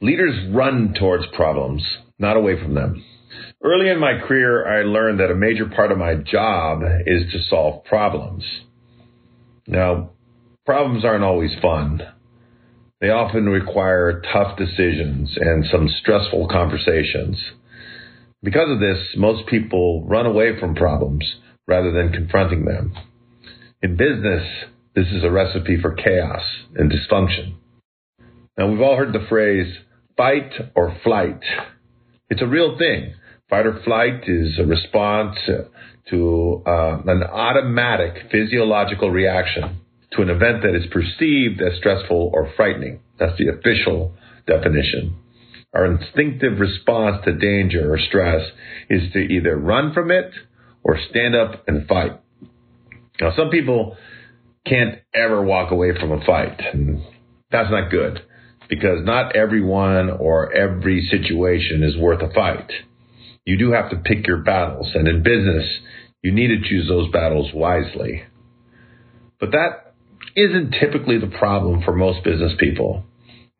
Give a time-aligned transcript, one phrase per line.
[0.00, 1.82] Leaders run towards problems,
[2.20, 3.04] not away from them.
[3.64, 7.42] Early in my career, I learned that a major part of my job is to
[7.50, 8.44] solve problems.
[9.66, 10.10] Now,
[10.64, 12.00] problems aren't always fun.
[13.00, 17.36] They often require tough decisions and some stressful conversations.
[18.40, 21.24] Because of this, most people run away from problems
[21.66, 22.94] rather than confronting them.
[23.82, 24.46] In business,
[24.94, 26.42] this is a recipe for chaos
[26.76, 27.54] and dysfunction.
[28.56, 29.72] Now, we've all heard the phrase
[30.18, 31.40] fight or flight.
[32.28, 33.14] It's a real thing.
[33.48, 35.36] Fight or flight is a response
[36.10, 39.80] to uh, an automatic physiological reaction
[40.12, 43.00] to an event that is perceived as stressful or frightening.
[43.18, 44.14] That's the official
[44.46, 45.16] definition.
[45.74, 48.42] Our instinctive response to danger or stress
[48.90, 50.30] is to either run from it
[50.82, 52.20] or stand up and fight.
[53.20, 53.96] Now, some people
[54.66, 57.02] can't ever walk away from a fight, and
[57.50, 58.22] that's not good
[58.68, 62.70] because not everyone or every situation is worth a fight.
[63.44, 65.66] You do have to pick your battles, and in business,
[66.22, 68.24] you need to choose those battles wisely.
[69.40, 69.94] But that
[70.36, 73.04] isn't typically the problem for most business people.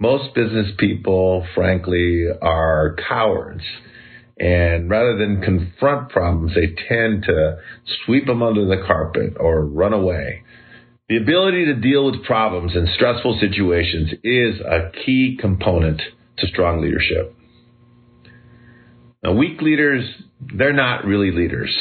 [0.00, 3.62] Most business people, frankly, are cowards.
[4.38, 7.58] And rather than confront problems, they tend to
[8.04, 10.44] sweep them under the carpet or run away.
[11.08, 16.02] The ability to deal with problems and stressful situations is a key component
[16.36, 17.34] to strong leadership.
[19.22, 20.04] Now, weak leaders,
[20.38, 21.74] they're not really leaders.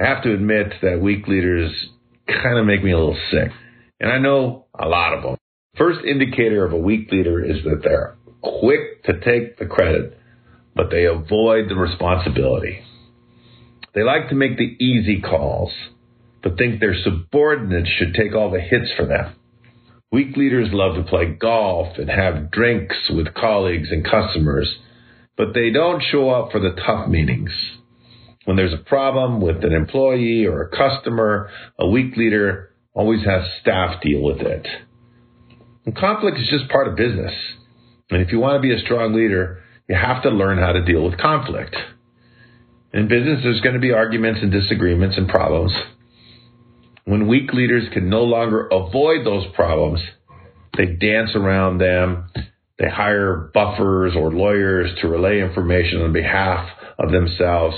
[0.00, 1.70] I have to admit that weak leaders
[2.26, 3.52] kind of make me a little sick.
[4.00, 5.36] And I know a lot of them.
[5.78, 10.18] First indicator of a weak leader is that they're quick to take the credit,
[10.74, 12.80] but they avoid the responsibility.
[13.94, 15.70] They like to make the easy calls
[16.46, 19.34] but think their subordinates should take all the hits for them.
[20.12, 24.72] Weak leaders love to play golf and have drinks with colleagues and customers,
[25.36, 27.50] but they don't show up for the tough meetings.
[28.44, 31.50] When there's a problem with an employee or a customer,
[31.80, 34.68] a weak leader always has staff deal with it.
[35.84, 37.32] And conflict is just part of business.
[38.08, 40.84] And if you want to be a strong leader, you have to learn how to
[40.84, 41.74] deal with conflict.
[42.94, 45.72] In business, there's going to be arguments and disagreements and problems.
[47.06, 50.00] When weak leaders can no longer avoid those problems,
[50.76, 52.28] they dance around them.
[52.78, 56.68] They hire buffers or lawyers to relay information on behalf
[56.98, 57.76] of themselves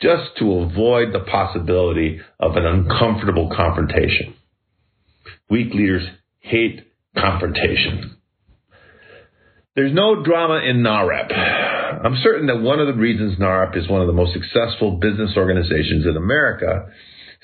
[0.00, 4.34] just to avoid the possibility of an uncomfortable confrontation.
[5.50, 6.08] Weak leaders
[6.40, 6.80] hate
[7.16, 8.16] confrontation.
[9.76, 12.04] There's no drama in NAHREP.
[12.04, 15.32] I'm certain that one of the reasons NAHREP is one of the most successful business
[15.36, 16.90] organizations in America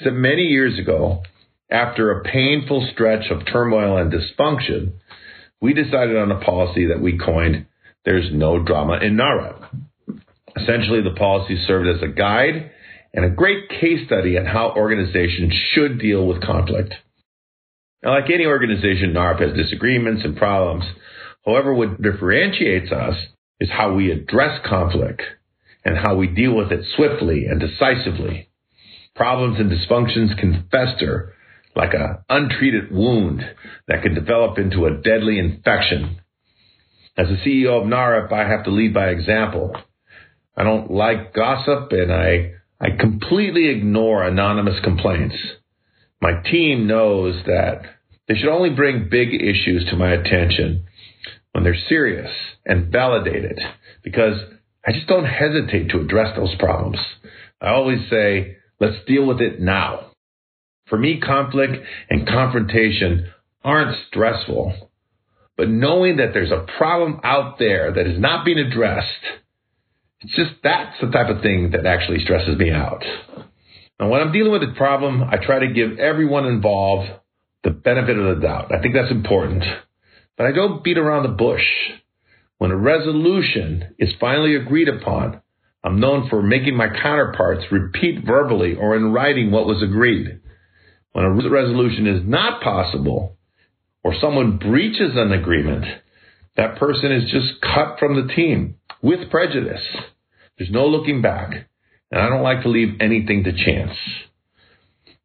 [0.05, 1.23] that many years ago,
[1.71, 4.93] after a painful stretch of turmoil and dysfunction,
[5.61, 7.67] we decided on a policy that we coined
[8.05, 9.65] There's No Drama in NAHREP.
[10.57, 12.71] Essentially, the policy served as a guide
[13.13, 16.95] and a great case study on how organizations should deal with conflict.
[18.03, 20.85] Now, like any organization, NAHREP has disagreements and problems.
[21.45, 23.17] However, what differentiates us
[23.61, 25.23] is how we address conflict
[25.85, 28.49] and how we deal with it swiftly and decisively.
[29.19, 31.35] Problems and dysfunctions can fester
[31.75, 33.43] like an untreated wound
[33.89, 36.21] that can develop into a deadly infection.
[37.17, 39.77] As the CEO of NAHREP, I have to lead by example.
[40.57, 45.35] I don't like gossip and I, I completely ignore anonymous complaints.
[46.23, 47.83] My team knows that
[48.29, 50.85] they should only bring big issues to my attention
[51.51, 52.31] when they're serious
[52.65, 53.59] and validated
[54.05, 54.39] because
[54.87, 56.99] I just don't hesitate to address those problems.
[57.61, 60.13] I always say, Let's deal with it now.
[60.89, 61.75] For me, conflict
[62.09, 63.31] and confrontation
[63.63, 64.91] aren't stressful,
[65.57, 69.07] but knowing that there's a problem out there that is not being addressed,
[70.21, 73.03] it's just that's the type of thing that actually stresses me out.
[73.99, 77.11] And when I'm dealing with a problem, I try to give everyone involved
[77.65, 78.73] the benefit of the doubt.
[78.73, 79.65] I think that's important.
[80.37, 81.65] But I don't beat around the bush.
[82.59, 85.43] When a resolution is finally agreed upon,
[85.85, 90.41] I'm known for making my counterparts repeat verbally or in writing what was agreed.
[91.13, 93.37] When a resolution is not possible
[94.03, 95.85] or someone breaches an agreement,
[96.57, 99.83] that person is just cut from the team with prejudice.
[100.59, 101.69] There's no looking back.
[102.11, 103.97] And I don't like to leave anything to chance.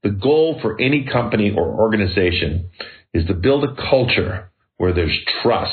[0.04, 2.70] The goal for any company or organization
[3.14, 5.72] is to build a culture where there's trust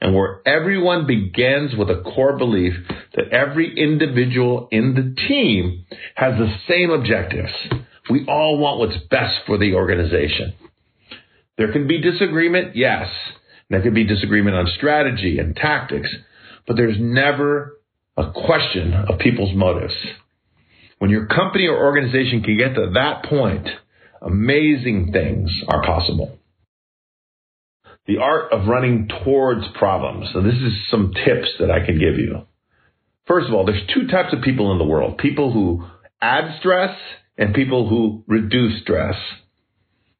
[0.00, 2.74] and where everyone begins with a core belief
[3.14, 7.52] that every individual in the team has the same objectives.
[8.10, 10.54] We all want what's best for the organization.
[11.56, 13.08] There can be disagreement, yes,
[13.70, 16.08] There can be disagreement on strategy and tactics,
[16.66, 17.78] but there's never
[18.16, 19.94] a question of people's motives.
[20.98, 23.66] When your company or organization can get to that point,
[24.22, 26.38] amazing things are possible.
[28.06, 30.28] The art of running towards problems.
[30.32, 32.46] So this is some tips that I can give you.
[33.26, 35.16] First of all, there's two types of people in the world.
[35.18, 35.84] People who
[36.20, 36.96] add stress
[37.38, 39.14] and people who reduce stress.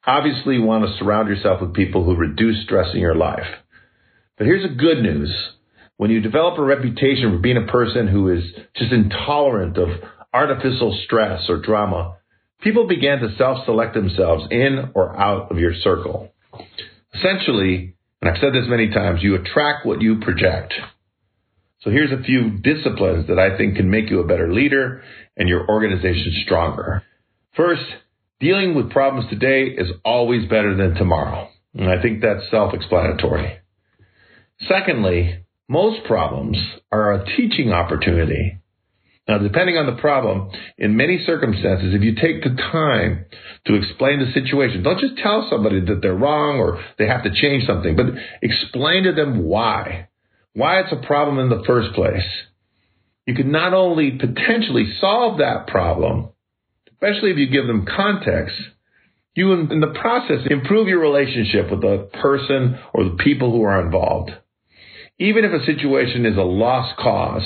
[0.06, 3.46] Obviously, you want to surround yourself with people who reduce stress in your life.
[4.36, 5.32] But here's the good news.
[5.96, 8.42] When you develop a reputation for being a person who is
[8.76, 9.88] just intolerant of
[10.32, 12.16] artificial stress or drama,
[12.60, 16.32] people begin to self-select themselves in or out of your circle.
[17.14, 20.74] Essentially, and I've said this many times, you attract what you project.
[21.82, 25.02] So here's a few disciplines that I think can make you a better leader
[25.36, 27.02] and your organization stronger.
[27.54, 27.84] First,
[28.40, 31.48] dealing with problems today is always better than tomorrow.
[31.74, 33.58] And I think that's self-explanatory.
[34.68, 36.56] Secondly, most problems
[36.90, 38.58] are a teaching opportunity.
[39.26, 43.24] Now, depending on the problem, in many circumstances, if you take the time
[43.66, 47.30] to explain the situation, don't just tell somebody that they're wrong or they have to
[47.30, 48.06] change something, but
[48.42, 50.08] explain to them why.
[50.52, 52.26] Why it's a problem in the first place.
[53.26, 56.28] You can not only potentially solve that problem,
[56.92, 58.54] especially if you give them context,
[59.34, 63.84] you in the process improve your relationship with the person or the people who are
[63.84, 64.32] involved.
[65.18, 67.42] Even if a situation is a lost cause,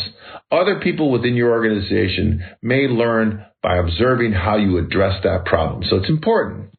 [0.51, 5.85] other people within your organization may learn by observing how you address that problem.
[5.89, 6.71] So it's important.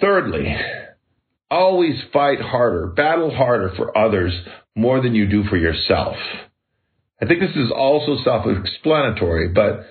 [0.00, 0.54] Thirdly,
[1.50, 4.32] always fight harder, battle harder for others
[4.76, 6.16] more than you do for yourself.
[7.20, 9.86] I think this is also self-explanatory, but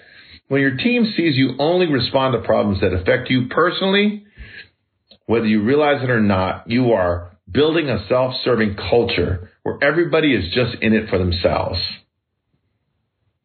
[0.47, 4.25] when your team sees you only respond to problems that affect you personally,
[5.25, 10.53] whether you realize it or not, you are building a self-serving culture where everybody is
[10.53, 11.79] just in it for themselves.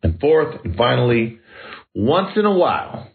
[0.03, 1.39] And fourth and finally,
[1.95, 3.09] once in a while,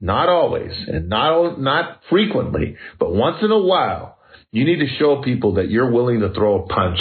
[0.00, 4.18] not always and not, not frequently, but once in a while,
[4.52, 6.98] you need to show people that you're willing to throw a punch.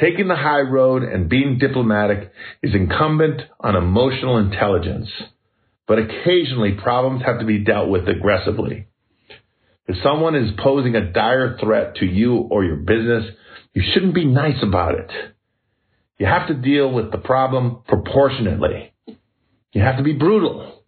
[0.00, 2.32] Taking the high road and being diplomatic
[2.62, 5.08] is incumbent on emotional intelligence,
[5.86, 8.88] but occasionally problems have to be dealt with aggressively.
[9.86, 13.24] If someone is posing a dire threat to you or your business,
[13.74, 15.10] you shouldn't be nice about it.
[16.18, 18.92] You have to deal with the problem proportionately.
[19.72, 20.84] You have to be brutal.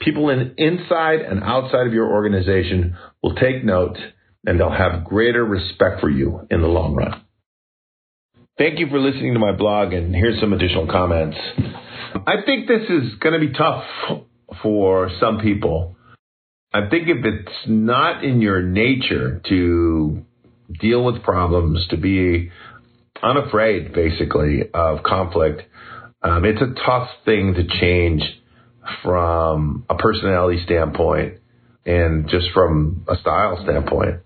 [0.00, 3.96] People in, inside and outside of your organization will take note
[4.44, 7.22] and they'll have greater respect for you in the long run.
[8.58, 11.38] Thank you for listening to my blog and here's some additional comments.
[12.26, 13.84] I think this is going to be tough
[14.62, 15.96] for some people
[16.74, 20.24] I think if it's not in your nature to
[20.80, 22.50] deal with problems, to be
[23.22, 25.62] unafraid, basically, of conflict,
[26.22, 28.22] um, it's a tough thing to change
[29.02, 31.38] from a personality standpoint
[31.84, 34.20] and just from a style standpoint.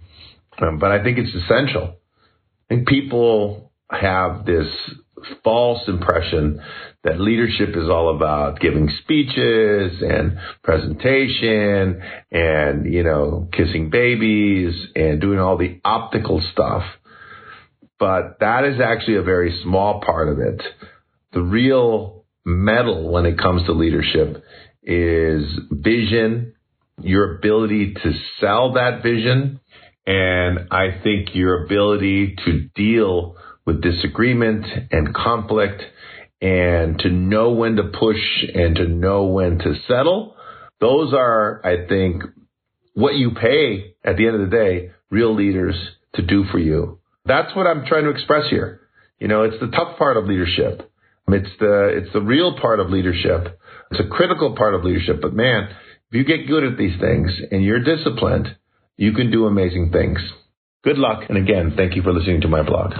[0.61, 1.97] Um, but I think it's essential.
[2.71, 4.67] I think people have this
[5.43, 6.61] false impression
[7.05, 15.21] that leadership is all about giving speeches and presentation and, you know, kissing babies and
[15.21, 16.83] doing all the optical stuff.
[17.99, 20.63] But that is actually a very small part of it.
[21.33, 24.43] The real metal when it comes to leadership
[24.83, 26.55] is vision,
[27.03, 29.61] your ability to sell that vision,
[30.07, 35.83] and I think your ability to deal with disagreement and conflict
[36.41, 38.21] and to know when to push
[38.55, 40.37] and to know when to settle.
[40.81, 42.23] Those are, I think,
[42.95, 45.75] what you pay at the end of the day, real leaders
[46.15, 47.01] to do for you.
[47.25, 48.81] That's what I'm trying to express here.
[49.19, 50.91] You know, it's the tough part of leadership.
[51.29, 53.59] It's the, it's the real part of leadership.
[53.91, 55.21] It's a critical part of leadership.
[55.21, 55.69] But man,
[56.11, 58.57] if you get good at these things and you're disciplined,
[58.97, 60.19] you can do amazing things.
[60.85, 61.25] Good luck.
[61.29, 62.93] And again, thank you for listening to my blog.